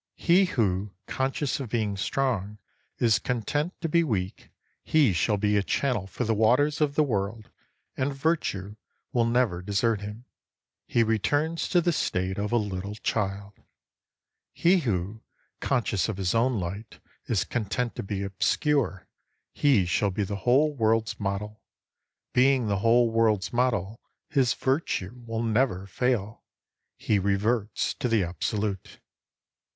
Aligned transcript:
He 0.17 0.45
who, 0.45 0.95
conscious 1.05 1.59
of 1.59 1.69
being 1.69 1.95
strong, 1.95 2.57
is 2.97 3.19
content 3.19 3.79
to 3.81 3.87
be 3.87 4.03
weak,— 4.03 4.49
he 4.93 5.13
shall 5.13 5.37
be 5.37 5.57
a 5.57 5.61
channel 5.61 6.07
for 6.07 6.23
the 6.23 6.33
waters 6.33 6.81
of 6.81 6.95
the 6.95 7.03
world, 7.03 7.51
and 7.95 8.11
Virtue 8.11 8.77
will 9.13 9.25
never 9.25 9.61
desert 9.61 10.01
him. 10.01 10.25
He 10.87 11.03
returns 11.03 11.69
to 11.69 11.81
the 11.81 11.93
state 11.93 12.39
of 12.39 12.51
a 12.51 12.57
little 12.57 12.95
child. 12.95 13.53
He 14.53 14.79
who, 14.79 15.21
conscious 15.59 16.09
of 16.09 16.17
his 16.17 16.33
own 16.33 16.59
light, 16.59 16.99
is 17.27 17.43
content 17.43 17.93
to 17.97 18.01
be 18.01 18.23
obscure,— 18.23 19.07
he 19.63 19.85
shall 19.85 20.09
be 20.09 20.23
the 20.23 20.37
whole 20.37 20.73
world's 20.73 21.19
model. 21.19 21.61
Being 22.33 22.65
the 22.67 22.79
whole 22.79 23.11
world's 23.11 23.53
model, 23.53 23.99
his 24.29 24.51
Virtue 24.55 25.21
will 25.27 25.43
never 25.43 25.85
fail. 25.85 26.41
He 26.97 27.19
reverts 27.19 27.93
to 27.99 28.07
the 28.07 28.23
Absolute. 28.23 28.99